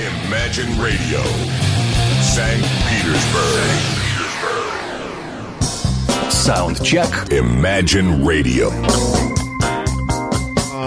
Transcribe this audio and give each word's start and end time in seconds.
Imagine 0.00 0.80
Radio, 0.80 1.20
St. 2.22 2.62
Petersburg. 2.88 4.00
Soundcheck. 6.32 7.30
Imagine 7.32 8.24
Radio. 8.24 9.29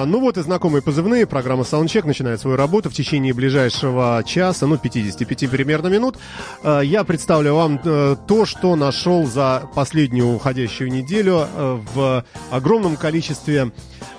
А, 0.03 0.05
ну 0.05 0.19
вот 0.19 0.37
и 0.37 0.41
знакомые 0.41 0.81
позывные. 0.81 1.25
Программа 1.25 1.63
Soundcheck 1.63 2.05
начинает 2.05 2.41
свою 2.41 2.57
работу 2.57 2.89
в 2.89 2.93
течение 2.93 3.33
ближайшего 3.33 4.21
часа, 4.25 4.67
ну 4.67 4.77
55 4.77 5.49
примерно 5.49 5.87
минут. 5.87 6.17
А, 6.61 6.81
я 6.81 7.05
представлю 7.05 7.55
вам 7.55 7.79
э, 7.81 8.17
то, 8.27 8.45
что 8.45 8.75
нашел 8.75 9.25
за 9.25 9.69
последнюю 9.73 10.35
уходящую 10.35 10.91
неделю 10.91 11.47
э, 11.47 11.79
в 11.93 12.25
огромном 12.51 12.97
количестве 12.97 13.71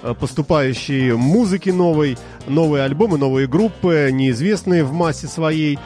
э, 0.03 0.15
поступающей 0.19 1.13
музыки 1.13 1.69
новой, 1.69 2.17
новые 2.47 2.85
альбомы, 2.85 3.19
новые 3.19 3.47
группы, 3.47 4.09
неизвестные 4.11 4.85
в 4.85 4.93
массе 4.95 5.27
своей. 5.27 5.79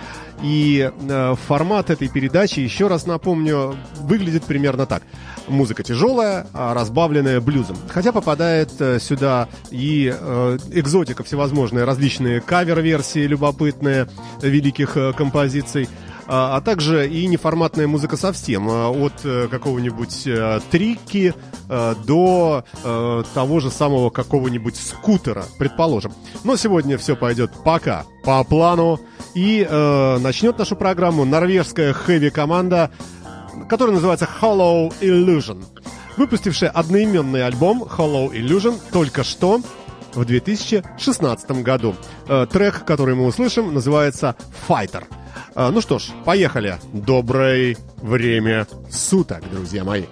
И 0.42 0.91
э, 0.92 1.34
формат 1.47 1.91
этой 1.91 2.09
передачи, 2.09 2.60
еще 2.60 2.87
раз 2.87 3.06
напомню, 3.06 3.77
выглядит 4.01 4.45
примерно 4.45 4.87
так. 4.87 5.02
Музыка 5.48 5.83
тяжелая, 5.83 6.46
а 6.52 6.74
разбавленная 6.74 7.41
блюзом. 7.41 7.77
Хотя 7.88 8.12
попадает 8.12 8.70
э, 8.80 8.98
сюда 9.01 9.48
и 9.70 10.15
э, 10.16 10.59
экзотика 10.73 11.24
всевозможные, 11.24 11.84
различные 11.84 12.41
кавер-версии 12.41 13.27
любопытные 13.27 14.09
великих 14.41 14.96
э, 14.96 15.12
композиций 15.12 15.88
а, 16.30 16.56
а 16.56 16.60
также 16.60 17.09
и 17.09 17.27
неформатная 17.27 17.87
музыка 17.87 18.18
совсем, 18.18 18.68
а, 18.68 18.91
от 18.91 19.24
э, 19.24 19.48
какого-нибудь 19.48 20.27
э, 20.27 20.60
трики 20.70 21.34
э, 21.70 21.95
до 22.04 22.64
того 23.34 23.60
же 23.60 23.70
самого 23.70 24.10
какого-нибудь 24.10 24.77
скутера, 24.77 25.45
предположим. 25.59 26.12
Но 26.45 26.56
сегодня 26.56 26.98
все 26.98 27.16
пойдет 27.16 27.51
пока 27.64 28.04
по 28.24 28.42
плану, 28.45 29.01
и 29.34 29.66
начнет 30.20 30.59
нашу 30.59 30.77
программу 30.77 31.24
норвежская 31.24 31.92
хэви-команда, 31.92 32.90
которая 33.68 33.95
называется 33.95 34.29
Hollow 34.40 34.93
Illusion, 35.01 35.65
выпустившая 36.16 36.71
одноименный 36.71 37.46
альбом 37.46 37.82
Hollow 37.82 38.32
Illusion 38.32 38.79
только 38.93 39.23
что 39.24 39.60
в 40.15 40.24
2016 40.24 41.51
году. 41.62 41.95
Трек, 42.51 42.84
который 42.84 43.15
мы 43.15 43.26
услышим, 43.26 43.73
называется 43.73 44.34
Fighter. 44.68 45.04
Э, 45.54 45.70
ну 45.72 45.80
что 45.80 45.98
ж, 45.98 46.08
поехали. 46.24 46.76
Доброе 46.92 47.76
время 48.02 48.66
суток, 48.90 49.42
друзья 49.50 49.84
мои. 49.84 50.04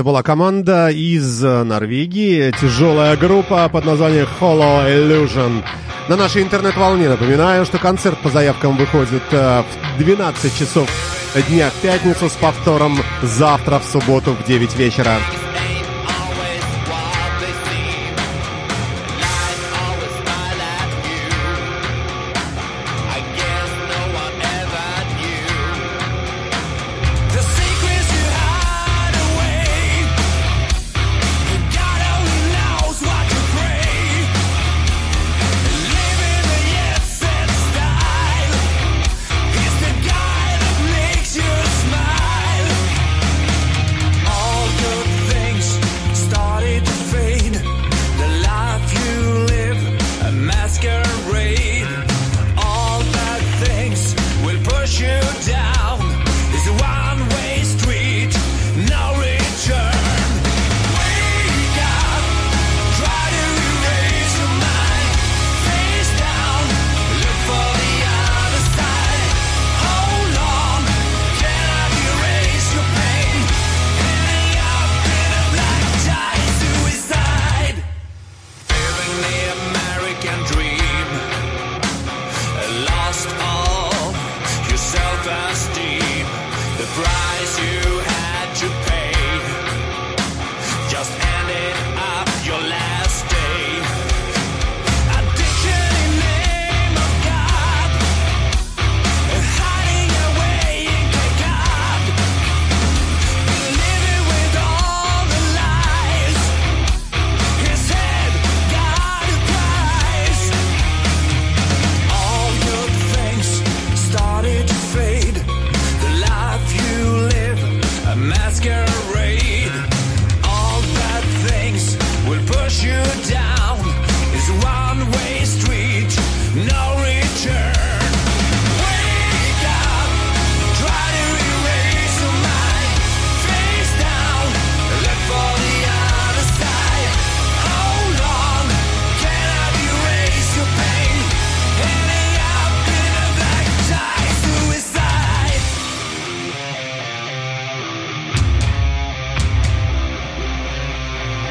Это 0.00 0.06
была 0.06 0.22
команда 0.22 0.88
из 0.88 1.42
Норвегии, 1.42 2.54
тяжелая 2.58 3.18
группа 3.18 3.68
под 3.68 3.84
названием 3.84 4.26
Hollow 4.40 4.88
Illusion. 4.88 5.62
На 6.08 6.16
нашей 6.16 6.40
интернет-волне 6.42 7.10
напоминаю, 7.10 7.66
что 7.66 7.76
концерт 7.76 8.16
по 8.20 8.30
заявкам 8.30 8.78
выходит 8.78 9.22
э, 9.30 9.62
в 9.62 9.98
12 9.98 10.58
часов 10.58 10.88
дня 11.50 11.68
в 11.68 11.82
пятницу 11.82 12.30
с 12.30 12.32
повтором 12.32 12.96
завтра 13.22 13.78
в 13.78 13.84
субботу 13.84 14.32
в 14.32 14.42
9 14.46 14.74
вечера. 14.78 15.18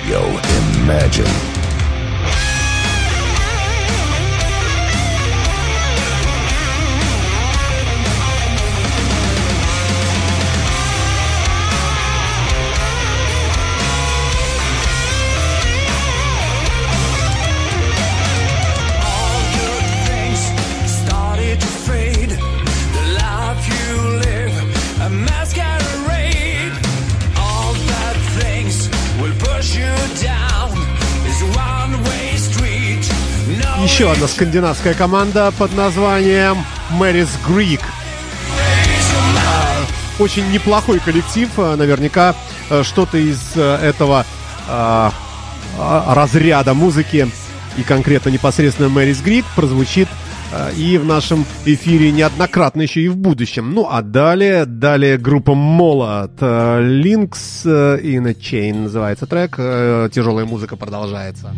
Radio. 0.09 0.39
Imagine. 0.81 1.58
Еще 33.99 34.13
одна 34.13 34.29
скандинавская 34.29 34.93
команда 34.93 35.51
под 35.59 35.75
названием 35.75 36.59
Мэрис 36.91 37.37
Грик. 37.45 37.81
Очень 40.19 40.49
неплохой 40.53 40.99
коллектив, 40.99 41.49
а, 41.57 41.75
наверняка 41.75 42.33
а, 42.69 42.83
что-то 42.85 43.17
из 43.17 43.41
а, 43.57 43.77
этого 43.77 44.25
разряда 45.77 46.73
музыки 46.73 47.27
и 47.77 47.83
конкретно 47.83 48.29
непосредственно 48.29 48.87
Мэрис 48.87 49.19
Грик 49.21 49.43
прозвучит 49.53 50.07
и 50.77 50.97
в 50.97 51.03
нашем 51.03 51.45
эфире 51.65 52.11
неоднократно 52.11 52.83
еще 52.83 53.01
и 53.01 53.09
в 53.09 53.17
будущем. 53.17 53.73
Ну 53.73 53.89
а 53.89 54.01
далее, 54.01 54.65
далее 54.65 55.17
группа 55.17 55.55
Молот. 55.55 56.41
Links 56.41 57.65
in 57.65 58.29
a 58.29 58.31
Chain 58.31 58.83
называется 58.83 59.25
трек. 59.25 59.57
Тяжелая 59.57 60.45
музыка 60.45 60.77
продолжается. 60.77 61.53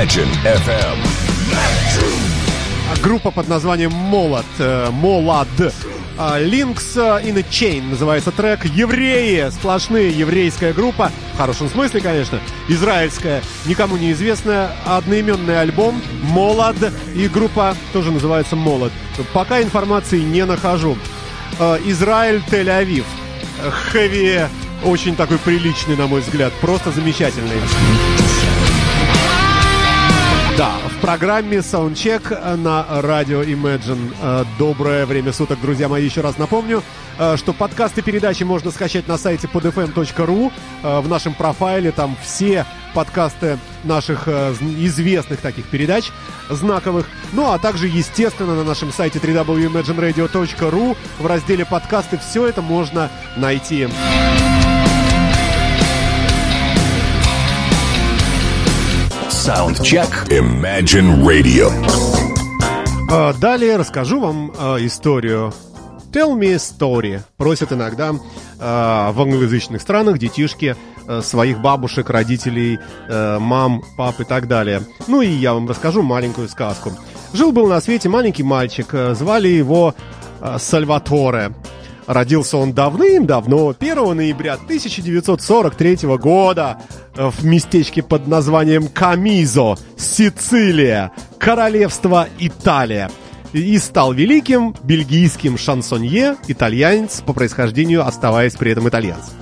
Imagine 0.00 0.30
FM. 0.44 0.98
Группа 3.02 3.30
под 3.30 3.48
названием 3.48 3.92
Молот. 3.92 4.46
э, 4.58 4.88
Молад. 4.90 5.46
А, 6.16 6.40
Links 6.40 6.96
in 7.22 7.36
a 7.36 7.42
Chain 7.42 7.90
называется 7.90 8.30
трек. 8.30 8.64
Евреи, 8.64 9.50
сплошные 9.50 10.10
еврейская 10.10 10.72
группа. 10.72 11.12
В 11.34 11.36
хорошем 11.36 11.68
смысле, 11.68 12.00
конечно. 12.00 12.40
Израильская, 12.68 13.42
никому 13.66 13.98
неизвестная. 13.98 14.70
Одноименный 14.86 15.60
альбом 15.60 16.00
Молод. 16.22 16.76
И 17.14 17.28
группа 17.28 17.76
тоже 17.92 18.10
называется 18.10 18.56
Молот. 18.56 18.92
Пока 19.34 19.60
информации 19.60 20.20
не 20.20 20.46
нахожу. 20.46 20.96
Э, 21.58 21.76
Израиль, 21.84 22.42
Тель-Авив. 22.50 23.04
Хэви 23.92 24.46
очень 24.82 25.14
такой 25.14 25.36
приличный, 25.36 25.96
на 25.96 26.06
мой 26.06 26.22
взгляд. 26.22 26.54
Просто 26.62 26.90
замечательный. 26.90 27.60
Программе 31.00 31.58
Soundcheck 31.58 32.56
на 32.56 32.84
радио 33.00 33.42
Imagine. 33.42 34.14
Э, 34.20 34.44
Доброе 34.58 35.06
время 35.06 35.32
суток, 35.32 35.58
друзья 35.62 35.88
мои. 35.88 36.04
Еще 36.04 36.20
раз 36.20 36.36
напомню, 36.36 36.82
э, 37.18 37.36
что 37.38 37.54
подкасты 37.54 38.02
передачи 38.02 38.42
можно 38.42 38.70
скачать 38.70 39.08
на 39.08 39.16
сайте 39.16 39.46
podfm.ru. 39.46 40.52
Э, 40.82 41.00
В 41.00 41.08
нашем 41.08 41.32
профайле 41.32 41.90
там 41.90 42.16
все 42.22 42.66
подкасты 42.94 43.58
наших 43.84 44.28
известных 44.28 45.40
таких 45.40 45.64
передач, 45.66 46.10
знаковых. 46.50 47.06
Ну, 47.32 47.50
а 47.50 47.58
также, 47.58 47.86
естественно, 47.86 48.54
на 48.56 48.64
нашем 48.64 48.92
сайте 48.92 49.18
www.imagineradio.ru 49.20 50.96
в 51.18 51.26
разделе 51.26 51.64
подкасты 51.64 52.18
все 52.18 52.46
это 52.46 52.62
можно 52.62 53.08
найти. 53.36 53.88
Soundcheck. 59.50 60.28
Imagine 60.28 61.24
Radio. 61.24 61.72
А, 63.10 63.32
Далее 63.32 63.78
расскажу 63.78 64.20
вам 64.20 64.52
а, 64.56 64.76
историю. 64.78 65.52
Tell 66.12 66.38
me 66.38 66.52
a 66.52 66.54
story. 66.54 67.20
Просят 67.36 67.72
иногда 67.72 68.12
а, 68.60 69.10
в 69.10 69.20
англоязычных 69.20 69.82
странах 69.82 70.18
детишки 70.18 70.76
своих 71.22 71.58
бабушек, 71.60 72.10
родителей, 72.10 72.78
мам, 73.08 73.82
пап 73.96 74.20
и 74.20 74.24
так 74.24 74.46
далее. 74.46 74.82
Ну 75.08 75.20
и 75.20 75.26
я 75.26 75.54
вам 75.54 75.68
расскажу 75.68 76.02
маленькую 76.02 76.48
сказку. 76.48 76.92
Жил-был 77.32 77.66
на 77.66 77.80
свете 77.80 78.08
маленький 78.08 78.44
мальчик, 78.44 78.94
звали 79.14 79.48
его 79.48 79.96
Сальваторе. 80.58 81.52
Родился 82.10 82.56
он 82.56 82.72
давным-давно, 82.72 83.72
1 83.78 84.16
ноября 84.16 84.54
1943 84.54 86.16
года, 86.16 86.80
э, 87.14 87.30
в 87.30 87.44
местечке 87.44 88.02
под 88.02 88.26
названием 88.26 88.88
Камизо, 88.88 89.76
Сицилия, 89.96 91.12
Королевство 91.38 92.26
Италия. 92.40 93.12
И 93.52 93.78
стал 93.78 94.12
великим 94.12 94.74
бельгийским 94.82 95.56
шансонье, 95.56 96.34
итальянец 96.48 97.20
по 97.20 97.32
происхождению, 97.32 98.04
оставаясь 98.04 98.54
при 98.56 98.72
этом 98.72 98.88
итальянцем. 98.88 99.34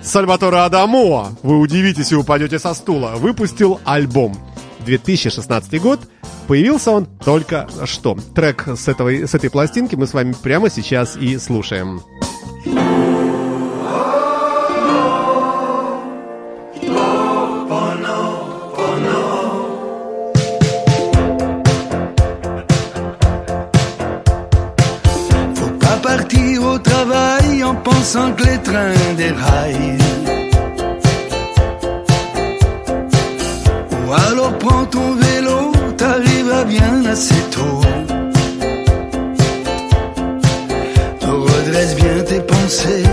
Сальваторе 0.00 0.56
Адамо, 0.56 1.36
вы 1.42 1.58
удивитесь 1.58 2.12
и 2.12 2.16
упадете 2.16 2.58
со 2.58 2.72
стула, 2.72 3.16
выпустил 3.16 3.78
альбом. 3.84 4.38
2016 4.86 5.82
год. 5.82 6.00
Появился 6.46 6.92
он 6.92 7.06
только 7.06 7.68
что. 7.84 8.16
Трек 8.34 8.66
с, 8.68 8.88
этого, 8.88 9.10
с 9.10 9.34
этой 9.34 9.50
пластинки 9.50 9.96
мы 9.96 10.06
с 10.06 10.14
вами 10.14 10.34
прямо 10.42 10.70
сейчас 10.70 11.16
и 11.16 11.36
слушаем. 11.38 12.00
Faut 28.16 28.32
que 28.32 28.44
les 28.44 28.58
trains 28.58 29.14
déraillent. 29.16 30.15
Prends 34.66 34.86
ton 34.86 35.14
vélo, 35.14 35.72
t'arriveras 35.96 36.64
bien 36.64 37.04
assez 37.12 37.40
tôt. 37.54 37.80
Redresse 41.22 41.94
bien 41.96 42.16
tes 42.28 42.40
pensées, 42.40 43.05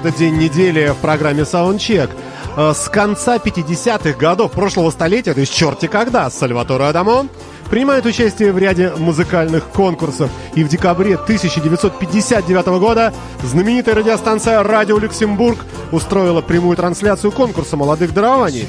этот 0.00 0.16
день 0.16 0.36
недели 0.38 0.88
в 0.88 0.96
программе 0.96 1.42
Soundcheck. 1.42 2.10
Э, 2.56 2.72
С 2.74 2.88
конца 2.88 3.36
50-х 3.36 4.18
годов 4.18 4.52
прошлого 4.52 4.90
столетия, 4.90 5.34
то 5.34 5.40
есть 5.40 5.54
черти 5.54 5.86
когда, 5.86 6.30
Сальваторе 6.30 6.84
Адамо 6.84 7.26
принимает 7.68 8.04
участие 8.06 8.52
в 8.52 8.58
ряде 8.58 8.92
музыкальных 8.98 9.64
конкурсов. 9.68 10.30
И 10.54 10.64
в 10.64 10.68
декабре 10.68 11.14
1959 11.16 12.66
года 12.80 13.12
знаменитая 13.44 13.94
радиостанция 13.94 14.62
«Радио 14.62 14.98
Люксембург» 14.98 15.58
устроила 15.92 16.40
прямую 16.40 16.76
трансляцию 16.76 17.30
конкурса 17.30 17.76
молодых 17.76 18.12
дарований 18.14 18.66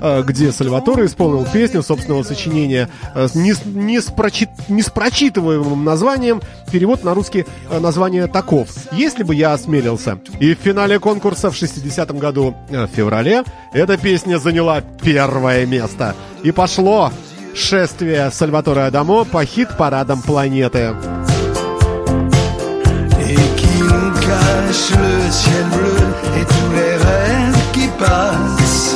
э, 0.00 0.22
где 0.24 0.52
Сальваторе 0.52 1.06
исполнил 1.06 1.44
песню 1.50 1.82
собственного 1.82 2.22
сочинения 2.22 2.88
э, 3.14 3.26
с 3.28 3.34
не, 3.34 3.54
не 3.64 4.00
с 4.00 4.06
прочит- 4.10 4.50
не 4.68 4.82
с 4.82 4.90
прочитываемым 4.90 5.84
названием. 5.84 6.40
Перевод 6.70 7.04
на 7.04 7.14
русский 7.14 7.46
э, 7.70 7.78
название 7.78 8.26
таков. 8.26 8.68
«Если 8.92 9.22
бы 9.22 9.34
я 9.34 9.52
осмелился». 9.52 10.18
И 10.40 10.54
в 10.54 10.58
финале 10.58 10.98
конкурса 10.98 11.50
в 11.50 11.54
60-м 11.54 12.18
году, 12.18 12.54
э, 12.70 12.86
в 12.86 12.90
феврале, 12.90 13.44
эта 13.72 13.96
песня 13.96 14.38
заняла 14.38 14.80
первое 14.80 15.66
место. 15.66 16.14
И 16.42 16.50
пошло 16.50 17.10
шествие 17.54 18.30
Сальваторе 18.30 18.82
Адамо 18.82 19.24
по 19.24 19.44
хит-парадам 19.44 20.22
планеты. 20.22 20.94
cache 24.26 24.90
le 24.96 25.30
ciel 25.30 25.64
bleu 25.74 25.96
et 26.38 26.44
tous 26.44 26.72
les 26.74 26.96
rêves 26.96 27.72
qui 27.72 27.88
passent. 27.98 28.95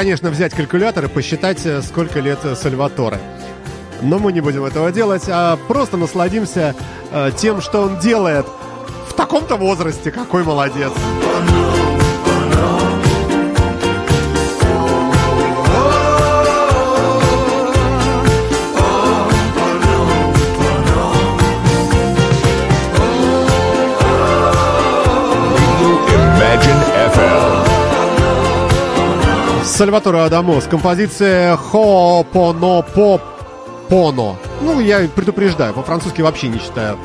Конечно, 0.00 0.30
взять 0.30 0.54
калькулятор 0.54 1.04
и 1.04 1.08
посчитать, 1.08 1.66
э, 1.66 1.82
сколько 1.82 2.20
лет 2.20 2.38
э, 2.44 2.56
Сальваторе. 2.56 3.18
Но 4.00 4.18
мы 4.18 4.32
не 4.32 4.40
будем 4.40 4.64
этого 4.64 4.90
делать, 4.90 5.24
а 5.28 5.58
просто 5.68 5.98
насладимся 5.98 6.74
э, 7.12 7.32
тем, 7.36 7.60
что 7.60 7.82
он 7.82 7.98
делает 7.98 8.46
в 9.10 9.12
таком-то 9.12 9.56
возрасте. 9.56 10.10
Какой 10.10 10.42
молодец. 10.42 10.90
Imagine 10.90 11.89
Сальваторе 29.80 30.18
Адамос. 30.18 30.66
Композиция 30.66 31.56
Хо'опонопо-поно. 31.56 34.36
Ну, 34.60 34.78
я 34.78 35.08
предупреждаю, 35.08 35.72
по-французски 35.72 36.20
вообще 36.20 36.48
не 36.48 36.60
читаю. 36.60 36.98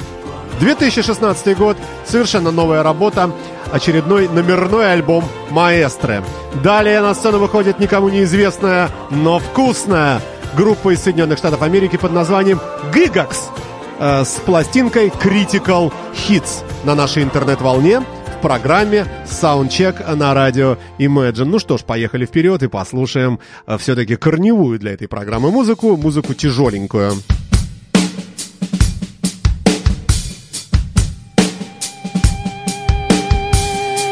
2016 0.60 1.58
год, 1.58 1.78
совершенно 2.04 2.52
новая 2.52 2.84
работа, 2.84 3.32
очередной 3.72 4.28
номерной 4.28 4.92
альбом 4.92 5.24
«Маэстро». 5.52 6.22
Далее 6.66 7.00
на 7.00 7.16
сцену 7.16 7.40
выходит 7.40 7.80
никому 7.80 8.10
неизвестная, 8.10 8.90
но 9.10 9.40
вкусная 9.40 10.20
группа 10.58 10.94
из 10.94 11.02
Соединенных 11.02 11.38
Штатов 11.38 11.62
Америки 11.62 11.96
под 11.96 12.12
названием 12.12 12.60
«Гигакс» 12.94 13.52
э, 14.00 14.26
с 14.26 14.32
пластинкой 14.46 15.08
Critical 15.08 15.94
Hits 16.28 16.66
на 16.84 16.94
нашей 16.94 17.24
интернет-волне 17.24 18.04
в 18.38 18.42
программе 18.42 19.08
Soundcheck 19.26 20.16
на 20.16 20.34
радио 20.34 20.78
Imagine. 21.00 21.46
Ну 21.46 21.60
что 21.60 21.78
ж, 21.78 21.84
поехали 21.84 22.26
вперед 22.26 22.64
и 22.64 22.68
послушаем 22.68 23.40
э, 23.66 23.78
все-таки 23.78 24.16
корневую 24.16 24.80
для 24.80 24.94
этой 24.94 25.08
программы 25.08 25.52
музыку, 25.52 25.96
музыку 25.96 26.34
тяжеленькую. 26.34 27.14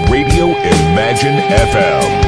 Radio 0.09 0.55
Imagine 0.63 1.41
FM. 1.49 2.22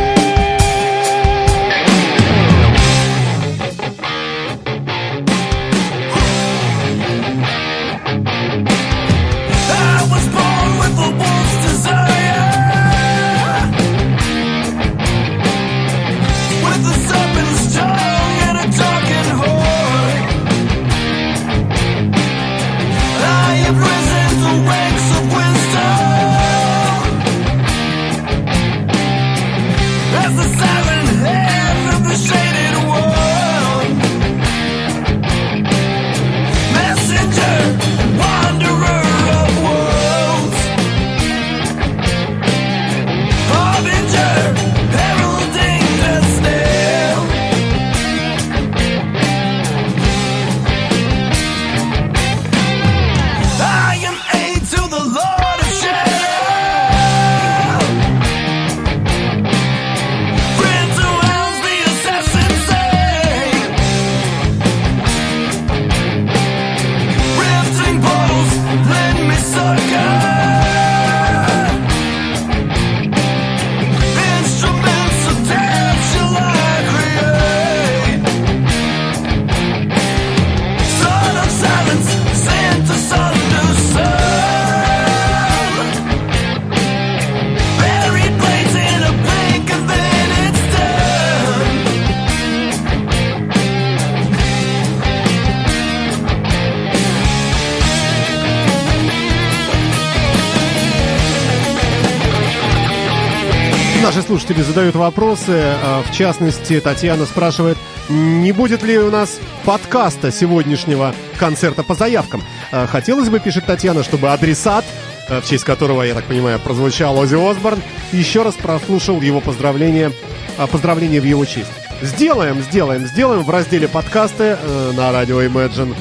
Наши 104.15 104.27
слушатели 104.27 104.61
задают 104.61 104.95
вопросы. 104.95 105.51
а, 105.83 106.01
В 106.01 106.09
частности, 106.13 106.79
Татьяна 106.79 107.25
спрашивает, 107.25 107.77
не 108.07 108.53
будет 108.53 108.81
ли 108.81 108.97
у 108.97 109.11
нас 109.11 109.41
подкаста 109.65 110.31
сегодняшнего 110.31 111.13
концерта 111.37 111.83
по 111.83 111.95
заявкам. 111.95 112.41
А, 112.71 112.87
Хотелось 112.87 113.27
бы, 113.27 113.41
пишет 113.41 113.65
Татьяна, 113.65 114.03
чтобы 114.03 114.31
адресат, 114.31 114.85
а, 115.27 115.41
в 115.41 115.45
честь 115.45 115.65
которого, 115.65 116.01
я 116.03 116.13
так 116.13 116.23
понимаю, 116.23 116.59
прозвучал 116.59 117.17
Оззи 117.17 117.35
Осборн, 117.35 117.81
еще 118.13 118.43
раз 118.43 118.53
прослушал 118.53 119.19
его 119.19 119.41
поздравления, 119.41 120.13
а, 120.57 120.67
поздравления 120.67 121.19
в 121.19 121.25
его 121.25 121.43
честь. 121.43 121.71
Сделаем, 122.01 122.61
сделаем, 122.61 123.05
сделаем 123.05 123.43
в 123.43 123.49
разделе 123.49 123.89
подкасты 123.89 124.57
э, 124.61 124.91
на 124.95 125.11
радио 125.11 125.41
Imagine 125.41 125.93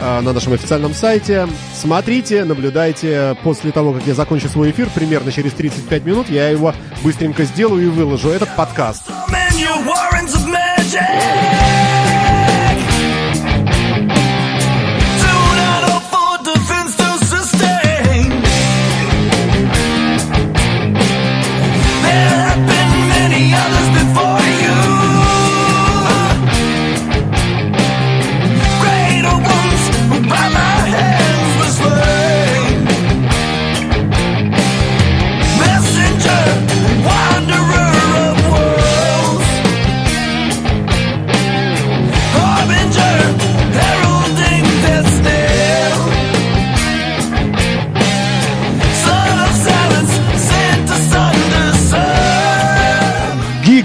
на 0.00 0.32
нашем 0.32 0.52
официальном 0.52 0.94
сайте. 0.94 1.48
Смотрите, 1.74 2.44
наблюдайте. 2.44 3.36
После 3.42 3.72
того, 3.72 3.92
как 3.92 4.06
я 4.06 4.14
закончу 4.14 4.48
свой 4.48 4.70
эфир, 4.70 4.88
примерно 4.94 5.32
через 5.32 5.52
35 5.52 6.04
минут, 6.04 6.30
я 6.30 6.48
его 6.48 6.74
быстренько 7.02 7.44
сделаю 7.44 7.84
и 7.84 7.88
выложу. 7.88 8.30
Этот 8.30 8.54
подкаст. 8.56 9.04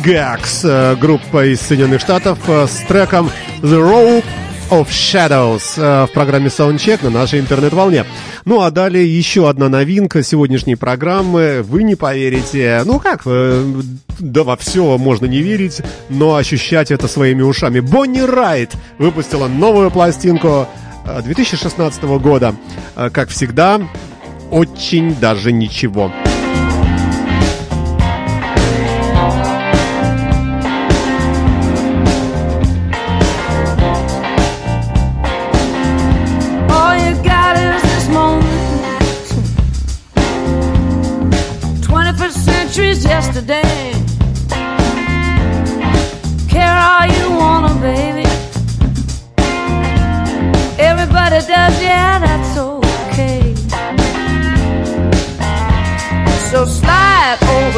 Gigax, 0.01 0.61
э, 0.63 0.95
группа 0.95 1.45
из 1.45 1.61
Соединенных 1.61 2.01
Штатов, 2.01 2.39
э, 2.47 2.65
с 2.67 2.87
треком 2.87 3.29
The 3.61 3.79
Rope 3.79 4.23
of 4.71 4.87
Shadows 4.87 5.61
э, 5.77 6.07
в 6.07 6.13
программе 6.13 6.47
Soundcheck 6.47 7.03
на 7.03 7.11
нашей 7.11 7.39
интернет-волне. 7.39 8.05
Ну 8.45 8.61
а 8.61 8.71
далее 8.71 9.05
еще 9.05 9.47
одна 9.47 9.69
новинка 9.69 10.23
сегодняшней 10.23 10.75
программы. 10.75 11.61
Вы 11.61 11.83
не 11.83 11.95
поверите. 11.95 12.81
Ну 12.85 12.99
как, 12.99 13.23
да 13.25 14.43
во 14.43 14.57
все 14.57 14.97
можно 14.97 15.25
не 15.27 15.41
верить, 15.41 15.81
но 16.09 16.35
ощущать 16.35 16.89
это 16.89 17.07
своими 17.07 17.43
ушами. 17.43 17.79
Бонни 17.79 18.21
Райт 18.21 18.71
выпустила 18.97 19.47
новую 19.47 19.91
пластинку 19.91 20.67
э, 21.05 21.21
2016 21.21 22.03
года. 22.03 22.55
Как 22.95 23.29
всегда, 23.29 23.79
очень 24.49 25.15
даже 25.15 25.51
ничего. 25.51 26.11
All 26.25 26.30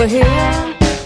over 0.04 0.12
here 0.14 0.26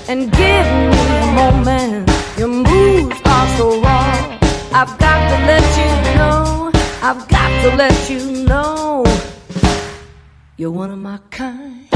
and 0.08 0.32
give 0.32 0.66
me 0.92 1.18
a 1.22 1.32
moment. 1.36 2.10
Your 2.38 2.48
moves 2.48 3.22
are 3.26 3.58
so 3.58 3.80
raw. 3.82 4.40
I've 4.74 4.98
got 4.98 5.20
to 5.30 5.36
let 5.46 5.64
you 5.78 5.90
know. 6.18 6.72
I've 7.04 7.28
got 7.28 7.50
to 7.64 7.76
let 7.76 8.10
you 8.10 8.46
know. 8.46 9.06
You're 10.58 10.72
one 10.72 10.90
of 10.92 10.98
my 10.98 11.20
kind. 11.30 11.88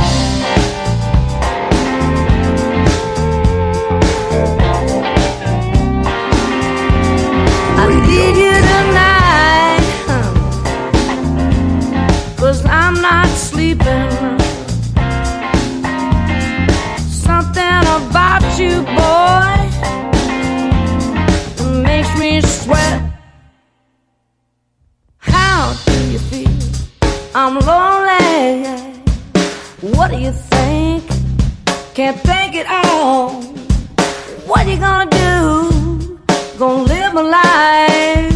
I 7.81 7.85
need 8.09 8.35
you 8.45 8.55
tonight. 8.71 9.85
Cause 12.37 12.63
I'm 12.65 13.01
not 13.01 13.27
sleeping. 13.27 14.40
You, 18.61 18.81
boy, 18.83 19.59
It 21.61 21.71
makes 21.83 22.11
me 22.19 22.41
sweat. 22.41 23.01
How 25.17 25.73
do 25.85 25.97
you 26.11 26.19
feel? 26.29 26.57
I'm 27.33 27.55
lonely. 27.59 28.65
What 29.95 30.11
do 30.11 30.17
you 30.17 30.31
think? 30.31 31.03
Can't 31.95 32.19
think 32.19 32.55
it 32.55 32.67
all. 32.69 33.41
What 34.49 34.67
you 34.67 34.77
gonna 34.77 35.09
do? 35.09 36.19
Gonna 36.59 36.83
live 36.83 37.13
my 37.13 37.21
life. 37.21 38.30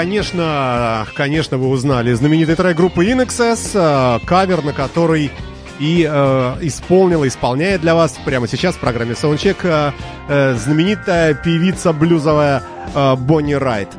Конечно, 0.00 1.06
конечно, 1.14 1.58
вы 1.58 1.68
узнали 1.68 2.14
знаменитый 2.14 2.54
трек 2.54 2.74
группы 2.74 3.04
InXS, 3.04 3.72
э, 3.74 4.24
кавер, 4.24 4.64
на 4.64 4.72
который 4.72 5.30
и 5.78 6.08
э, 6.10 6.56
исполнила, 6.62 7.28
исполняет 7.28 7.82
для 7.82 7.94
вас 7.94 8.18
прямо 8.24 8.48
сейчас 8.48 8.76
в 8.76 8.78
программе 8.80 9.12
Soundcheck 9.12 9.58
э, 9.62 9.92
э, 10.28 10.54
знаменитая 10.54 11.34
певица 11.34 11.92
блюзовая 11.92 12.62
э, 12.94 13.14
Бонни 13.16 13.52
Райт 13.52 13.90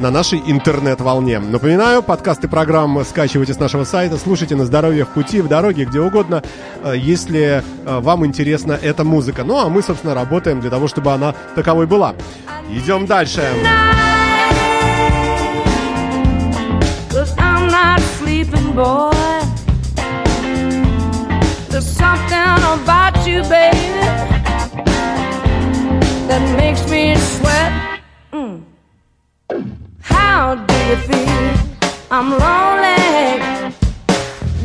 на 0.00 0.10
нашей 0.10 0.42
интернет-волне. 0.44 1.38
Напоминаю, 1.38 2.02
подкасты 2.02 2.48
программы 2.48 3.04
скачивайте 3.04 3.54
с 3.54 3.60
нашего 3.60 3.84
сайта, 3.84 4.18
слушайте 4.18 4.56
на 4.56 4.64
здоровье 4.64 5.04
в 5.04 5.10
пути, 5.10 5.40
в 5.40 5.46
дороге, 5.46 5.84
где 5.84 6.00
угодно, 6.00 6.42
э, 6.82 6.94
если 6.96 7.62
вам 7.84 8.26
интересна 8.26 8.72
эта 8.72 9.04
музыка. 9.04 9.44
Ну, 9.44 9.64
а 9.64 9.68
мы, 9.68 9.82
собственно, 9.82 10.14
работаем 10.14 10.60
для 10.60 10.70
того, 10.70 10.88
чтобы 10.88 11.12
она 11.12 11.32
таковой 11.54 11.86
была. 11.86 12.16
Идем 12.72 13.06
дальше. 13.06 13.42
Cause 13.62 14.23
boy. 18.74 19.12
There's 21.70 21.86
something 21.86 22.58
about 22.76 23.14
you, 23.26 23.42
baby, 23.42 24.00
that 26.28 26.42
makes 26.56 26.82
me 26.90 27.14
sweat. 27.16 28.00
Mm. 28.32 28.64
How 30.00 30.56
do 30.56 30.74
you 30.88 30.96
feel? 31.08 31.54
I'm 32.10 32.30
lonely. 32.30 33.40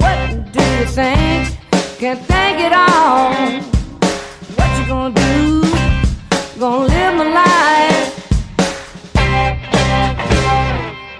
What 0.02 0.54
do 0.54 0.64
you 0.78 0.86
think? 0.86 1.58
Can't 2.00 2.22
think 2.32 2.60
it 2.68 2.74
all. 2.74 3.34
What 4.56 4.70
you 4.80 4.86
gonna 4.88 5.14
do? 5.14 5.62
Gonna 6.60 6.88
live 6.88 7.14
my 7.16 7.28
life. 7.42 8.10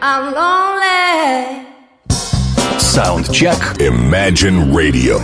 I'm 0.02 0.34
lonely. 0.34 1.69
Soundcheck. 2.94 3.78
Imagine 3.78 4.72
Radio. 4.74 5.22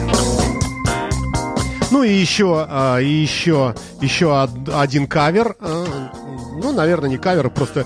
Ну 1.90 2.04
и 2.04 2.14
еще, 2.14 2.66
а, 2.70 3.00
и 3.00 3.08
еще, 3.10 3.74
еще 4.02 4.28
од- 4.28 4.70
один 4.72 5.08
кавер. 5.08 5.56
а, 5.60 5.86
Ну, 6.62 6.72
наверное, 6.74 7.10
не 7.10 7.18
кавер, 7.18 7.50
просто 7.50 7.86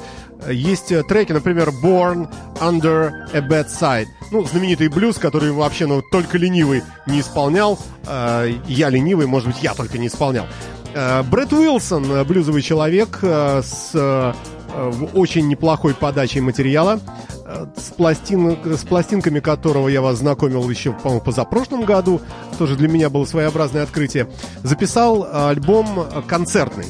есть 0.50 0.92
э, 0.92 1.02
треки, 1.04 1.32
например, 1.32 1.70
Born 1.84 2.28
Under 2.60 3.12
a 3.34 3.40
Bad 3.40 3.68
Side. 3.70 4.08
Ну, 4.32 4.44
знаменитый 4.46 4.90
блюз, 4.90 5.18
который 5.18 5.52
вообще, 5.52 5.86
ну, 5.88 6.02
только 6.12 6.38
ленивый 6.38 6.84
не 7.08 7.22
исполнял. 7.22 7.80
А, 8.06 8.46
Я 8.68 8.90
ленивый, 8.90 9.28
может 9.28 9.48
быть, 9.48 9.64
я 9.64 9.74
только 9.74 9.98
не 9.98 10.08
исполнял. 10.08 10.46
Э, 10.94 11.24
Брэд 11.24 11.54
Уилсон, 11.54 12.12
э, 12.12 12.24
блюзовый 12.26 12.62
человек 12.62 13.20
э, 13.22 13.62
с 13.64 13.92
э, 13.94 14.34
э, 14.34 14.34
в 14.74 15.18
очень 15.18 15.48
неплохой 15.48 15.94
подачей 15.94 16.42
материала, 16.42 17.00
э, 17.46 17.66
с, 17.78 17.92
пластин, 17.92 18.58
с 18.66 18.84
пластинками 18.84 19.40
которого 19.40 19.88
я 19.88 20.02
вас 20.02 20.20
знакомил 20.20 20.70
еще, 20.70 20.94
по-моему, 20.94 21.22
позапрошлом 21.22 21.86
году, 21.86 22.22
тоже 22.58 22.76
для 22.76 22.88
меня 22.88 23.10
было 23.10 23.26
своеобразное 23.26 23.84
открытие, 23.84 24.30
записал 24.64 25.24
э, 25.24 25.50
альбом 25.50 26.00
э, 26.00 26.22
концертный. 26.28 26.86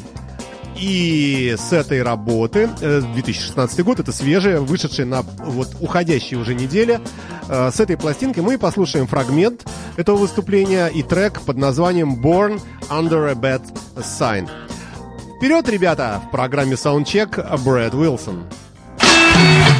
И 0.79 1.55
с 1.57 1.73
этой 1.73 2.01
работы, 2.01 2.69
э, 2.79 3.01
2016 3.01 3.83
год, 3.83 3.99
это 3.99 4.13
свежая, 4.13 4.61
вышедшая 4.61 5.05
на 5.05 5.23
вот 5.39 5.75
уходящей 5.81 6.37
уже 6.37 6.55
неделе, 6.55 7.01
э, 7.49 7.71
с 7.73 7.79
этой 7.79 7.97
пластинки 7.97 8.39
мы 8.39 8.57
послушаем 8.57 9.05
фрагмент 9.05 9.67
этого 9.97 10.17
выступления 10.17 10.87
и 10.87 11.03
трек 11.03 11.41
под 11.41 11.57
названием 11.57 12.21
Born 12.21 12.61
Under 12.89 13.29
a 13.29 13.33
Bad 13.33 13.63
Sign. 13.97 14.49
Вперед, 15.39 15.69
ребята, 15.69 16.21
в 16.27 16.31
программе 16.31 16.73
Soundcheck 16.73 17.63
Брэд 17.63 17.93
Уилсон. 17.93 18.43
Radio 18.99 19.78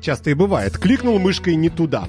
Так 0.00 0.06
часто 0.06 0.30
и 0.30 0.34
бывает. 0.34 0.78
Кликнул 0.78 1.18
мышкой 1.18 1.56
не 1.56 1.68
туда. 1.68 2.04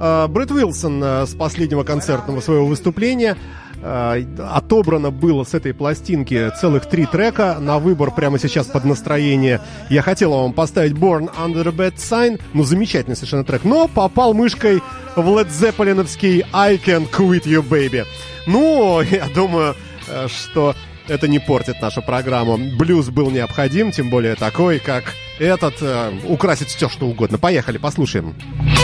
А, 0.00 0.26
Брэд 0.26 0.52
Уилсон 0.52 1.04
э, 1.04 1.26
с 1.26 1.34
последнего 1.34 1.82
концертного 1.82 2.40
своего 2.40 2.64
выступления 2.64 3.36
э, 3.82 4.24
отобрано 4.38 5.10
было 5.10 5.44
с 5.44 5.52
этой 5.52 5.74
пластинки 5.74 6.50
целых 6.58 6.86
три 6.86 7.04
трека 7.04 7.58
на 7.60 7.78
выбор 7.78 8.10
прямо 8.10 8.38
сейчас 8.38 8.68
под 8.68 8.86
настроение. 8.86 9.60
Я 9.90 10.00
хотел 10.00 10.30
вам 10.30 10.54
поставить 10.54 10.92
Born 10.92 11.30
Under 11.36 11.68
a 11.68 11.72
Bad 11.72 11.96
Sign, 11.96 12.40
ну 12.54 12.64
замечательный 12.64 13.16
совершенно 13.16 13.44
трек, 13.44 13.64
но 13.64 13.86
попал 13.86 14.32
мышкой 14.32 14.80
в 15.14 15.28
Led 15.28 15.48
Zeppelin'овский 15.48 16.42
I 16.54 16.76
Can 16.76 17.06
Quit 17.10 17.44
You 17.44 17.62
Baby. 17.62 18.06
Ну, 18.46 19.00
я 19.10 19.26
думаю, 19.34 19.74
э, 20.08 20.26
что 20.28 20.74
это 21.08 21.28
не 21.28 21.38
портит 21.38 21.80
нашу 21.80 22.02
программу. 22.02 22.56
Блюз 22.56 23.08
был 23.08 23.30
необходим, 23.30 23.92
тем 23.92 24.10
более 24.10 24.34
такой, 24.34 24.78
как 24.78 25.14
этот, 25.38 25.76
э, 25.80 26.12
украсит 26.24 26.68
все, 26.68 26.88
что 26.88 27.06
угодно. 27.06 27.38
Поехали, 27.38 27.78
послушаем. 27.78 28.34
Imagine 28.60 28.75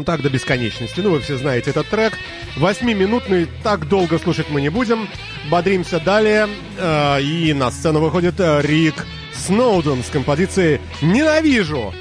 Словом, 0.00 0.04
так 0.04 0.22
до 0.22 0.30
бесконечности. 0.30 1.00
Ну, 1.00 1.10
вы 1.10 1.20
все 1.20 1.36
знаете 1.36 1.70
этот 1.70 1.88
трек. 1.88 2.14
Восьмиминутный, 2.56 3.46
так 3.62 3.88
долго 3.88 4.18
слушать 4.18 4.46
мы 4.50 4.60
не 4.60 4.70
будем. 4.70 5.08
Бодримся 5.50 6.00
далее. 6.00 6.48
Э, 6.78 7.20
и 7.20 7.52
на 7.52 7.70
сцену 7.70 8.00
выходит 8.00 8.34
э, 8.38 8.60
Рик 8.62 9.06
Сноуден 9.34 10.02
с 10.02 10.08
композицией 10.08 10.80
«Ненавижу». 11.02 11.92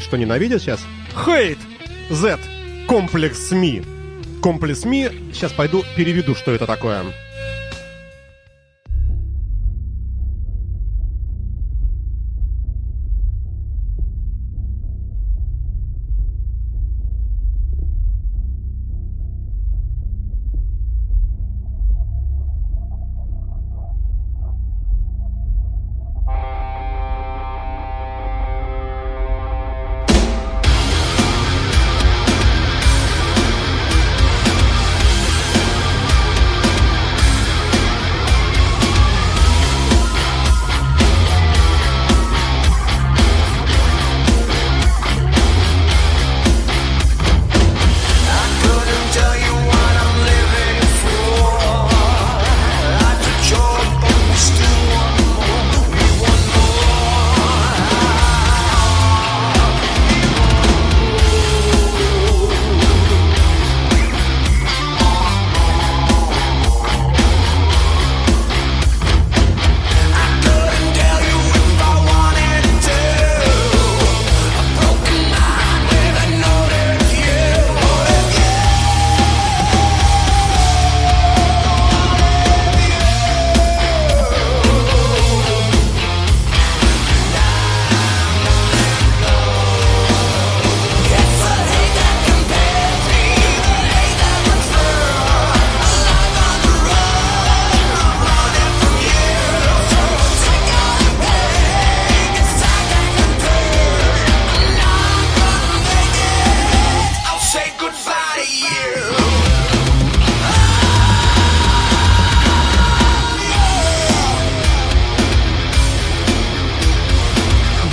Что 0.00 0.16
ненавидит 0.16 0.62
сейчас? 0.62 0.80
Hate 1.26 1.58
Z. 2.10 2.38
Комплекс 2.86 3.48
СМИ. 3.48 3.82
Complex 4.42 4.84
Me. 4.84 5.32
Сейчас 5.32 5.52
пойду 5.52 5.84
переведу, 5.96 6.34
что 6.34 6.52
это 6.52 6.66
такое. 6.66 7.02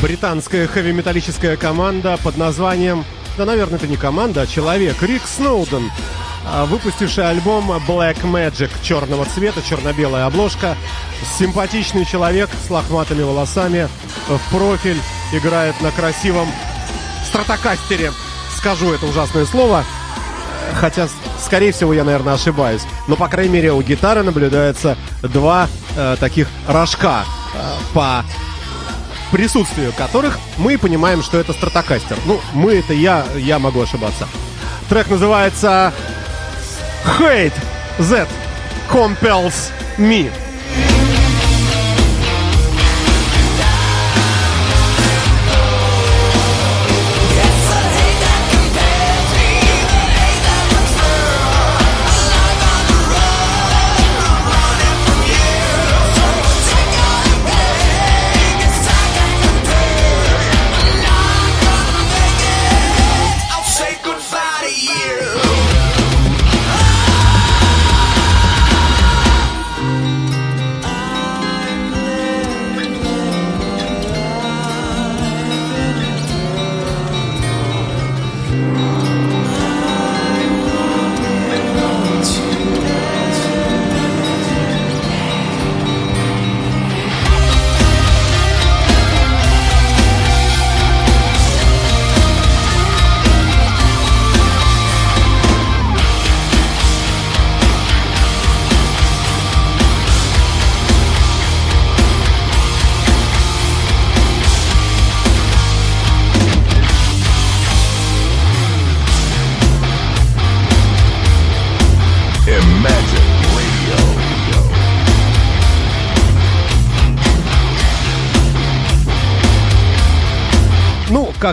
Британская 0.01 0.67
хэви-металлическая 0.67 1.57
команда 1.57 2.17
под 2.23 2.37
названием... 2.37 3.03
Да, 3.37 3.45
наверное, 3.45 3.77
это 3.77 3.87
не 3.87 3.97
команда, 3.97 4.41
а 4.41 4.47
человек. 4.47 5.01
Рик 5.01 5.23
Сноуден, 5.25 5.91
а, 6.45 6.65
выпустивший 6.65 7.27
альбом 7.27 7.71
Black 7.87 8.21
Magic 8.21 8.69
черного 8.83 9.25
цвета, 9.25 9.61
черно-белая 9.61 10.25
обложка. 10.25 10.75
Симпатичный 11.37 12.05
человек 12.05 12.49
с 12.65 12.69
лохматыми 12.69 13.23
волосами 13.23 13.89
в 14.27 14.51
профиль, 14.51 14.99
играет 15.33 15.79
на 15.81 15.91
красивом 15.91 16.47
стратокастере. 17.25 18.11
Скажу 18.55 18.93
это 18.93 19.05
ужасное 19.07 19.45
слово. 19.45 19.83
Хотя, 20.75 21.07
скорее 21.43 21.71
всего, 21.71 21.93
я, 21.93 22.03
наверное, 22.03 22.35
ошибаюсь. 22.35 22.83
Но, 23.07 23.15
по 23.15 23.27
крайней 23.27 23.53
мере, 23.53 23.73
у 23.73 23.81
гитары 23.81 24.21
наблюдается 24.21 24.95
два 25.23 25.67
э, 25.95 26.17
таких 26.19 26.47
рожка 26.67 27.23
э, 27.53 27.93
по 27.93 28.23
присутствию 29.31 29.93
которых 29.93 30.39
мы 30.57 30.77
понимаем, 30.77 31.21
что 31.21 31.37
это 31.37 31.53
стратокастер. 31.53 32.17
Ну, 32.25 32.39
мы 32.53 32.75
это 32.75 32.93
я, 32.93 33.25
я 33.35 33.59
могу 33.59 33.81
ошибаться. 33.81 34.27
Трек 34.89 35.09
называется 35.09 35.93
Hate 37.19 37.53
That 37.99 38.29
Compels 38.89 39.71
Me. 39.97 40.31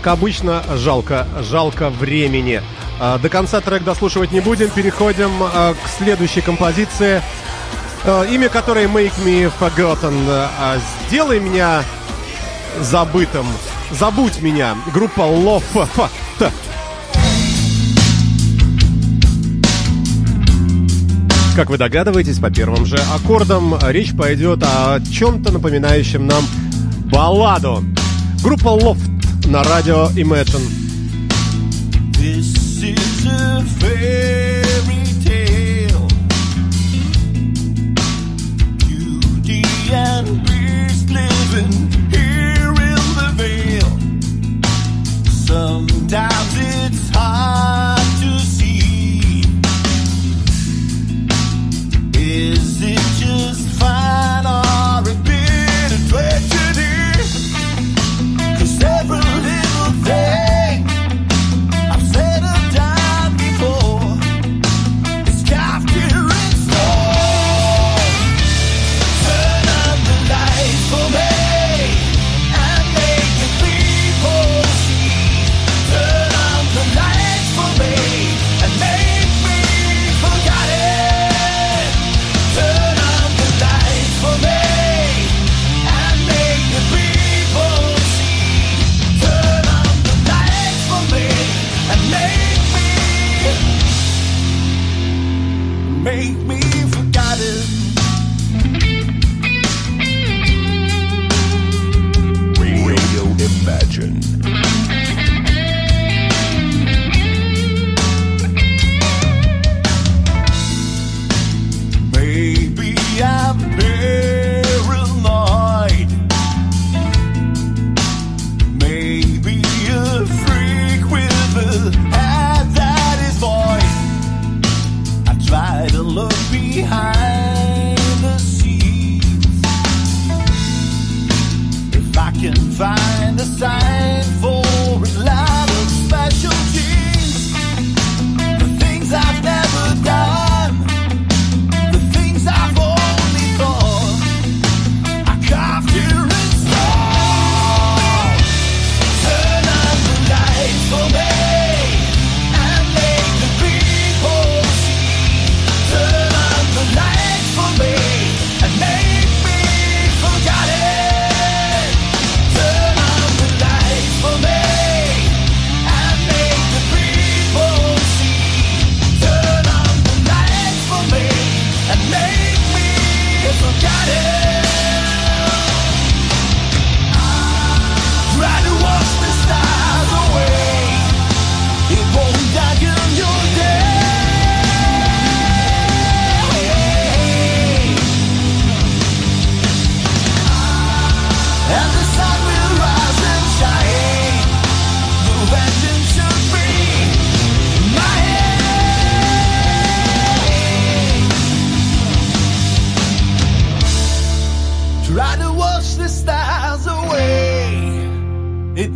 Как 0.01 0.09
обычно, 0.09 0.65
жалко, 0.75 1.25
жалко 1.49 1.89
времени. 1.89 2.61
А, 2.99 3.17
До 3.19 3.29
конца 3.29 3.61
трек 3.61 3.85
дослушивать 3.85 4.33
не 4.33 4.41
будем. 4.41 4.69
Переходим 4.71 5.31
а, 5.41 5.73
к 5.75 5.89
следующей 5.89 6.41
композиции, 6.41 7.23
а, 8.05 8.25
имя 8.25 8.49
которой 8.49 8.87
Make 8.87 9.13
Me 9.25 9.53
Forgotten. 9.61 10.49
Сделай 11.07 11.39
меня 11.39 11.85
забытым. 12.81 13.47
Забудь 13.93 14.43
меня. 14.43 14.77
Группа 14.93 15.21
Love. 15.21 15.89
Как 21.55 21.71
вы 21.71 21.79
догадываетесь, 21.79 22.41
по 22.41 22.51
первым 22.51 22.85
же 22.85 22.99
аккордам 23.15 23.79
речь 23.91 24.13
пойдет 24.17 24.61
о 24.65 24.99
чем-то 25.01 25.53
напоминающем 25.53 26.27
нам 26.27 26.43
балладу. 27.13 27.85
Группа 28.43 28.71
Loft 28.77 29.14
на 29.47 29.63
радио 29.63 30.07
Imagine. 30.17 30.84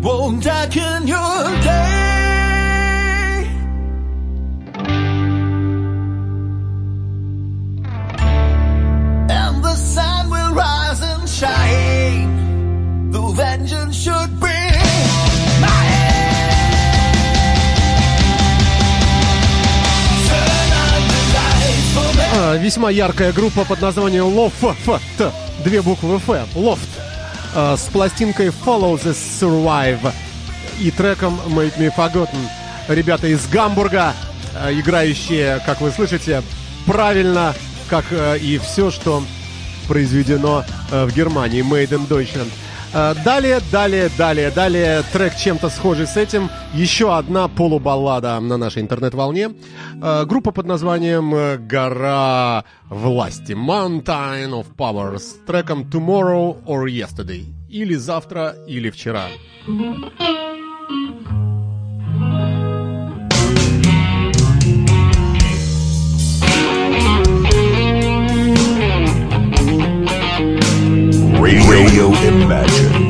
Won't 0.09 0.42
darken 0.42 1.06
your 1.06 1.44
day. 1.61 3.46
And 9.28 9.62
the 9.62 9.74
sun 9.74 10.30
will 10.30 10.52
rise 10.54 11.02
and 11.02 11.28
shine. 11.28 12.30
The 13.11 13.22
vengeance 13.40 13.96
should 14.04 14.30
for 21.94 22.09
me. 22.16 22.24
А, 22.34 22.56
Весьма 22.56 22.90
яркая 22.90 23.32
группа 23.32 23.64
под 23.66 23.82
названием 23.82 24.26
Loft. 24.26 24.74
Две 25.64 25.82
буквы 25.82 26.16
F. 26.16 26.28
Loft. 26.54 27.07
А, 27.55 27.76
С 27.76 27.82
пластинкой 27.84 28.49
Follow 28.49 29.01
the 29.03 29.12
Survive 29.12 30.12
и 30.80 30.90
треком 30.90 31.40
Make 31.46 31.78
Me 31.78 31.90
Forgotten. 31.94 32.46
Ребята 32.88 33.26
из 33.26 33.46
Гамбурга, 33.49 34.14
а, 34.55 34.72
играющие, 34.72 35.61
как 35.66 35.80
вы 35.80 35.90
слышите, 35.90 36.42
правильно, 36.86 37.55
как 37.88 38.05
а, 38.11 38.34
и 38.34 38.59
все, 38.59 38.90
что 38.90 39.22
произведено 39.86 40.64
в 40.90 41.11
Германии. 41.14 41.62
Made 41.62 41.90
in 41.90 42.07
Deutschland. 42.07 42.51
А, 42.95 43.14
Далее, 43.24 43.61
далее, 43.70 44.11
далее, 44.16 44.51
далее 44.51 45.03
трек 45.12 45.36
чем-то 45.36 45.68
схожий 45.68 46.07
с 46.07 46.16
этим. 46.16 46.49
Еще 46.72 47.14
одна 47.14 47.49
полубаллада 47.49 48.41
на 48.41 48.57
нашей 48.57 48.82
интернет-волне. 48.82 49.51
А, 50.01 50.24
Группа 50.24 50.53
под 50.53 50.66
названием 50.66 51.34
э, 51.34 51.59
«Гора 51.59 52.64
власти» 52.89 53.53
Mountain 53.53 54.51
of 54.51 54.66
Power 54.76 55.18
с 55.18 55.36
треком 55.47 55.82
Tomorrow 55.82 56.64
or 56.66 56.86
Yesterday. 56.86 57.45
Или 57.68 57.95
завтра, 57.95 58.55
или 58.66 58.89
вчера. 58.91 59.26
Radio 71.41 72.12
Imagine. 72.26 73.07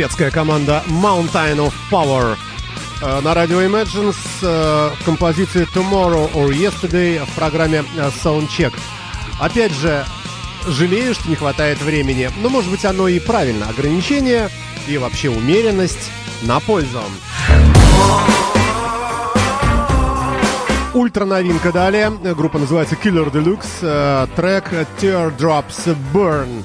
Шведская 0.00 0.30
команда 0.30 0.82
Mountain 0.86 1.58
of 1.58 1.74
Power. 1.90 2.34
Э, 3.02 3.20
На 3.20 3.34
радио 3.34 3.60
Imagine 3.60 4.14
с 4.14 4.38
э, 4.40 4.90
композицией 5.04 5.66
Tomorrow 5.74 6.32
or 6.32 6.48
Yesterday 6.48 7.22
в 7.22 7.34
программе 7.34 7.84
э, 7.98 8.10
Soundcheck. 8.24 8.72
Опять 9.38 9.74
же, 9.74 10.06
жалею, 10.66 11.12
что 11.12 11.28
не 11.28 11.36
хватает 11.36 11.82
времени, 11.82 12.30
но 12.40 12.48
может 12.48 12.70
быть 12.70 12.82
оно 12.86 13.08
и 13.08 13.20
правильно. 13.20 13.68
Ограничение 13.68 14.48
и 14.88 14.96
вообще 14.96 15.28
умеренность 15.28 16.10
на 16.44 16.60
пользу. 16.60 17.02
Ультра 20.94 21.26
новинка 21.26 21.72
далее. 21.72 22.10
Группа 22.34 22.58
называется 22.58 22.94
Killer 22.94 23.30
Deluxe. 23.30 24.30
Трек 24.34 24.72
Teardrops 24.98 25.94
Burn. 26.14 26.62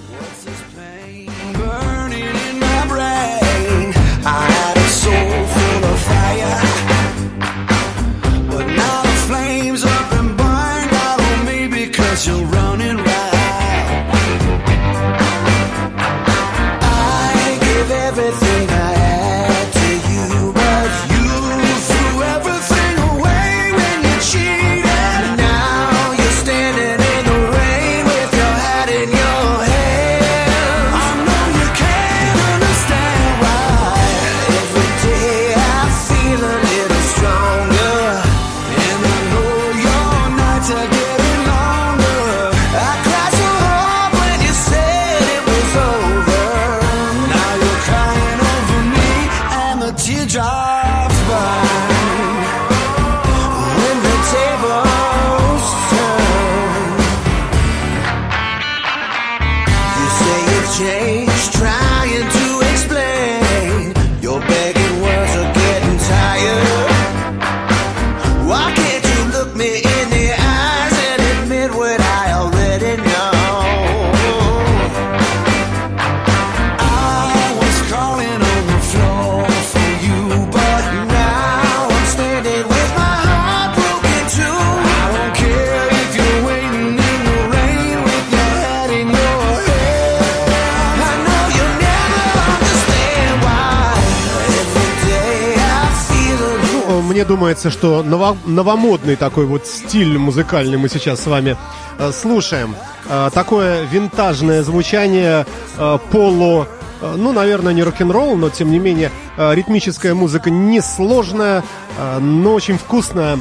Думается, 97.35 97.69
что 97.69 98.01
ново- 98.01 98.37
новомодный 98.45 99.17
такой 99.17 99.45
вот 99.45 99.67
стиль 99.67 100.17
музыкальный 100.17 100.77
мы 100.77 100.87
сейчас 100.87 101.21
с 101.21 101.27
вами 101.27 101.57
э, 101.99 102.11
слушаем. 102.13 102.75
Э, 103.09 103.29
такое 103.33 103.83
винтажное 103.83 104.63
звучание 104.63 105.45
э, 105.77 105.97
полу, 106.11 106.65
э, 107.01 107.15
ну, 107.17 107.33
наверное, 107.33 107.73
не 107.73 107.83
рок-н-ролл, 107.83 108.37
но 108.37 108.49
тем 108.49 108.71
не 108.71 108.79
менее 108.79 109.11
э, 109.35 109.53
ритмическая 109.53 110.13
музыка 110.13 110.49
несложная, 110.49 111.61
э, 111.97 112.19
но 112.19 112.53
очень 112.53 112.77
вкусная. 112.77 113.39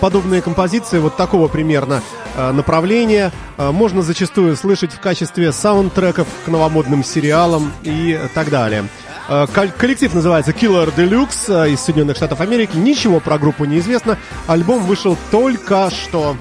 Подобные 0.00 0.40
композиции 0.42 1.00
вот 1.00 1.16
такого 1.16 1.48
примерно 1.48 2.02
направления 2.36 3.32
можно 3.58 4.02
зачастую 4.02 4.54
слышать 4.56 4.92
в 4.92 5.00
качестве 5.00 5.50
саундтреков 5.50 6.28
к 6.46 6.48
новомодным 6.48 7.02
сериалам 7.02 7.72
и 7.82 8.16
так 8.32 8.48
далее. 8.50 8.84
Э, 9.28 9.46
кол- 9.52 9.70
Коллектив 9.76 10.12
называется 10.14 10.52
Killer 10.52 10.94
Deluxe 10.94 11.66
э, 11.66 11.70
из 11.72 11.80
Соединенных 11.80 12.16
Штатов 12.16 12.40
Америки. 12.40 12.76
Ничего 12.76 13.20
про 13.20 13.38
группу 13.38 13.64
не 13.64 13.78
известно. 13.78 14.18
Альбом 14.46 14.84
вышел 14.84 15.16
только 15.30 15.90
что. 15.90 16.36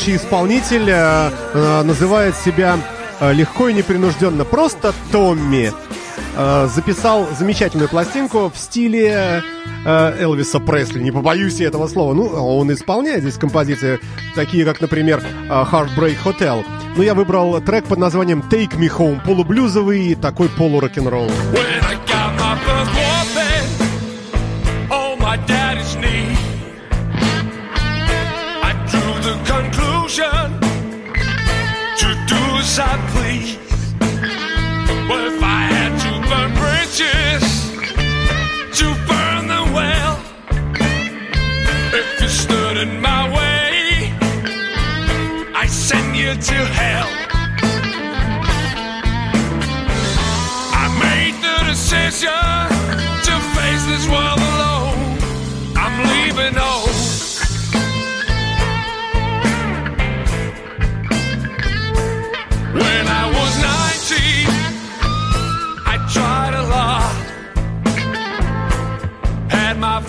Следующий 0.00 0.24
исполнитель 0.24 0.88
э, 0.88 1.30
э, 1.52 1.82
называет 1.82 2.34
себя 2.34 2.78
э, 3.20 3.34
легко 3.34 3.68
и 3.68 3.74
непринужденно 3.74 4.46
просто 4.46 4.94
Томми. 5.12 5.72
Э, 6.38 6.68
записал 6.74 7.28
замечательную 7.38 7.90
пластинку 7.90 8.50
в 8.50 8.56
стиле 8.56 9.42
э, 9.84 10.22
Элвиса 10.22 10.58
Пресли. 10.58 11.00
Не 11.00 11.10
побоюсь 11.10 11.60
я 11.60 11.66
этого 11.66 11.86
слова. 11.86 12.14
Ну, 12.14 12.24
он 12.28 12.72
исполняет 12.72 13.20
здесь 13.20 13.36
композиции, 13.36 14.00
такие 14.34 14.64
как, 14.64 14.80
например, 14.80 15.22
э, 15.22 15.48
Heartbreak 15.50 16.16
Hotel. 16.24 16.64
Но 16.96 17.02
я 17.02 17.12
выбрал 17.12 17.60
трек 17.60 17.84
под 17.84 17.98
названием 17.98 18.42
Take 18.50 18.78
Me 18.78 18.88
Home. 18.96 19.22
Полублюзовый 19.22 20.14
такой 20.14 20.48
полурок-н-ролл. 20.48 21.30
I 32.82 32.96
please. 33.12 33.58
Well, 35.08 35.26
if 35.32 35.42
I 35.42 35.62
had 35.74 35.92
to 36.04 36.12
burn 36.28 36.50
bridges, 36.62 37.44
to 38.78 38.86
burn 39.06 39.48
them 39.48 39.72
well. 39.74 40.16
If 41.92 42.22
you 42.22 42.28
stood 42.28 42.76
in 42.78 43.00
my 43.00 43.28
way, 43.36 44.14
I 45.54 45.66
send 45.66 46.16
you 46.16 46.34
to 46.34 46.58
hell. 46.78 47.08
I 50.72 50.86
made 51.04 51.36
the 51.42 51.56
decision 51.70 52.69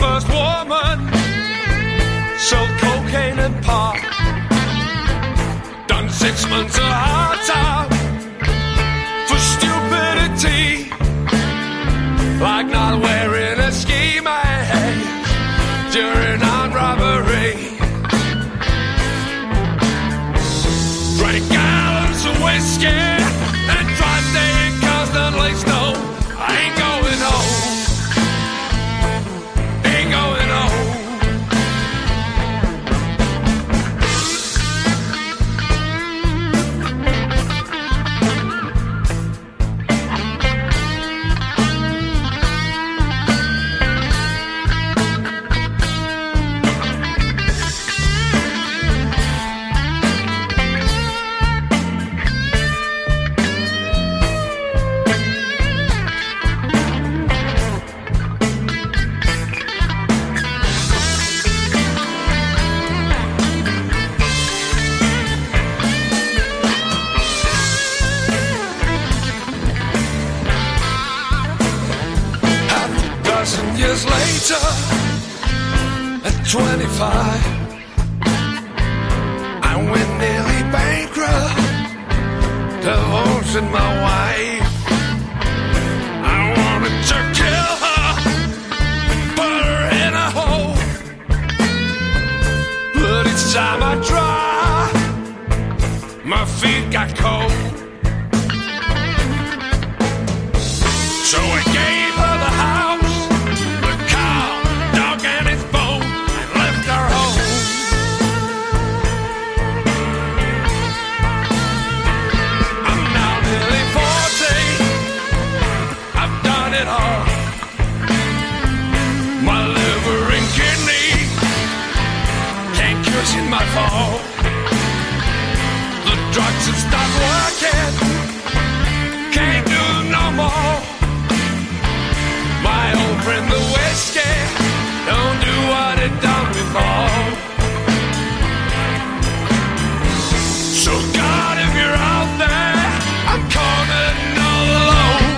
first 0.01 0.27
woman, 0.29 0.97
sold 2.47 2.71
cocaine 2.81 3.39
and 3.45 3.55
pot. 3.63 3.99
Done 5.87 6.09
six 6.09 6.35
months 6.49 6.75
of 6.77 6.91
hard 7.05 7.39
time 7.53 7.89
for 9.27 9.39
stupidity, 9.53 10.89
like 12.41 12.67
not 12.77 12.93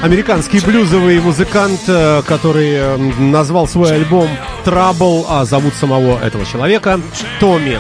Американский 0.03 0.59
блюзовый 0.59 1.21
музыкант, 1.21 1.79
э, 1.87 2.23
который 2.27 2.73
э, 2.73 2.97
назвал 2.97 3.69
свой 3.69 3.95
альбом 3.95 4.27
Trouble, 4.65 5.23
а 5.29 5.45
зовут 5.45 5.75
самого 5.75 6.19
этого 6.19 6.45
человека 6.45 6.99
Томми. 7.39 7.79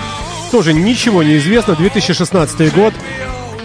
Тоже 0.49 0.73
ничего 0.73 1.21
не 1.21 1.35
известно, 1.35 1.75
2016 1.75 2.73
год. 2.73 2.93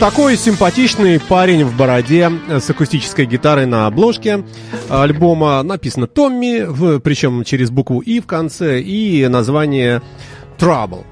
Такой 0.01 0.37
симпатичный 0.37 1.21
парень 1.21 1.65
в 1.65 1.77
бороде 1.77 2.33
э, 2.49 2.59
с 2.59 2.69
акустической 2.69 3.27
гитарой 3.27 3.67
на 3.67 3.87
обложке 3.87 4.43
альбома. 4.89 5.63
Написано 5.63 6.09
Томми, 6.09 6.99
причем 6.99 7.45
через 7.45 7.71
букву 7.71 8.01
И 8.01 8.19
в 8.19 8.27
конце, 8.27 8.81
и 8.81 9.29
название 9.29 10.03
Trouble. 10.59 11.05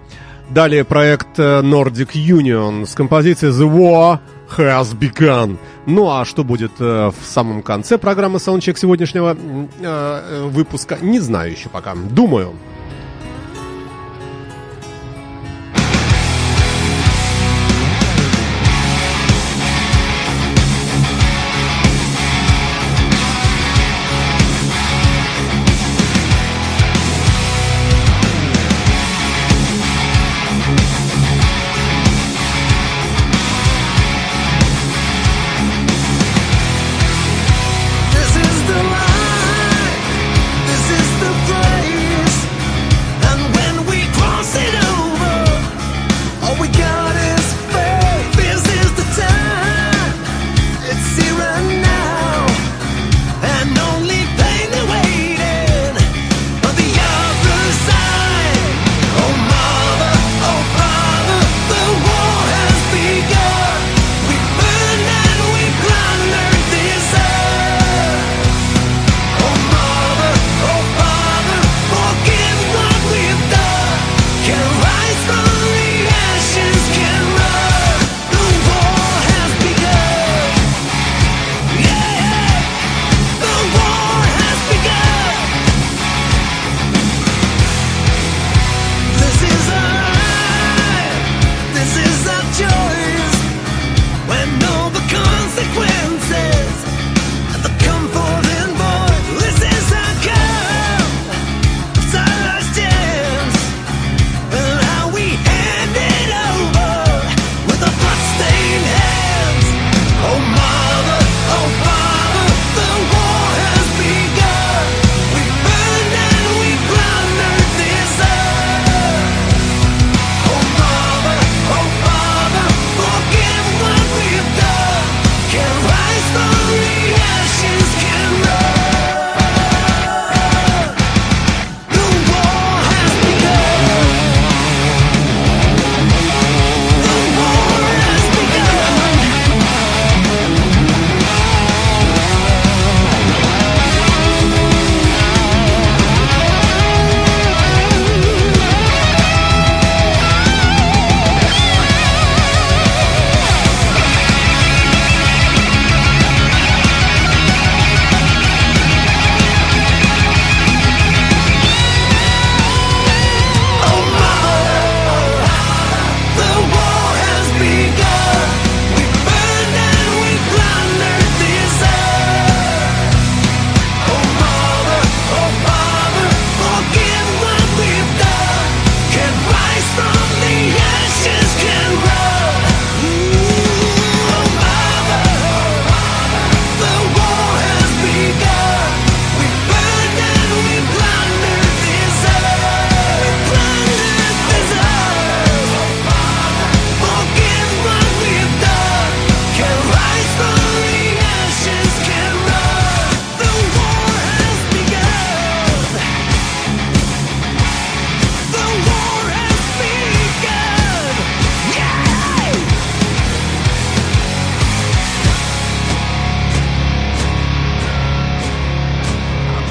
Далее 0.51 0.83
проект 0.83 1.39
Nordic 1.39 2.11
Union 2.15 2.87
с 2.87 2.95
композицией 2.95 3.53
The 3.53 3.73
War 3.73 4.19
Has 4.57 4.95
Begun. 4.95 5.59
Ну 5.87 6.11
а 6.11 6.25
что 6.25 6.45
будет 6.45 6.73
э, 6.81 7.11
в 7.11 7.27
самом 7.27 7.63
конце 7.63 7.99
программы 7.99 8.39
Soundcheck 8.39 8.77
сегодняшнего 8.77 9.37
э, 9.37 9.67
э, 9.81 10.43
выпуска, 10.47 10.99
не 11.01 11.21
знаю 11.21 11.53
еще 11.53 11.69
пока. 11.69 11.95
Думаю. 11.95 12.55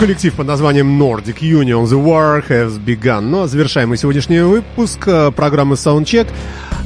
коллектив 0.06 0.36
под 0.36 0.46
названием 0.46 1.02
Nordic 1.02 1.40
Union 1.40 1.86
The 1.86 2.00
War 2.00 2.48
Has 2.48 2.80
Begun. 2.80 3.22
Но 3.22 3.48
завершаем 3.48 3.90
мы 3.90 3.98
сегодняшний 3.98 4.40
выпуск 4.40 5.08
э, 5.08 5.32
программы 5.32 5.74
Soundcheck 5.74 6.28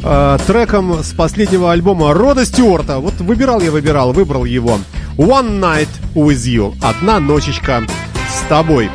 э, 0.02 0.38
треком 0.48 1.04
с 1.04 1.12
последнего 1.12 1.74
альбома 1.74 2.14
Рода 2.14 2.46
Стюарта. 2.46 3.00
Вот 3.00 3.16
выбирал 3.16 3.60
я, 3.60 3.72
выбирал, 3.72 4.14
выбрал 4.14 4.46
его. 4.46 4.80
One 5.18 5.60
Night 5.60 5.90
With 6.16 6.46
You. 6.46 6.74
Одна 6.82 7.20
ночечка 7.20 7.84
с 8.30 8.48
тобой. 8.48 8.90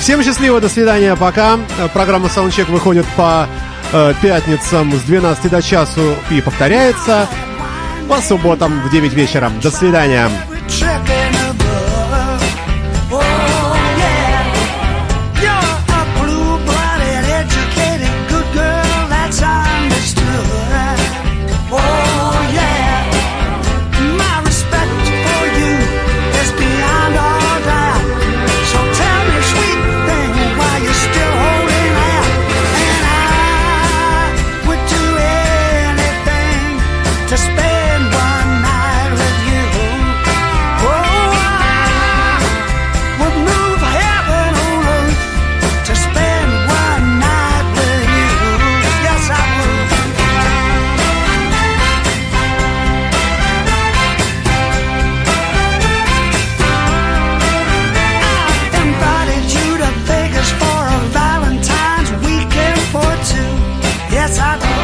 Всем 0.00 0.24
счастливо, 0.24 0.60
до 0.60 0.68
свидания, 0.68 1.14
пока. 1.14 1.56
Э, 1.78 1.86
программа 1.92 2.26
Soundcheck 2.26 2.68
выходит 2.72 3.06
по 3.16 3.46
э, 3.92 4.12
пятницам 4.20 4.92
с 4.92 5.02
12 5.02 5.50
до 5.52 5.62
часу 5.62 6.16
и 6.32 6.40
повторяется 6.40 7.28
по 8.08 8.20
субботам 8.20 8.80
в 8.80 8.90
9 8.90 9.12
вечера. 9.12 9.52
До 9.62 9.70
свидания. 9.70 10.28
啊！ 64.40 64.77